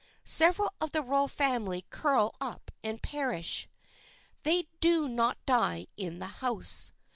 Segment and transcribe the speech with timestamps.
[0.23, 3.67] Several of the royal family curl up and perish.
[4.41, 6.91] They do not die in the house.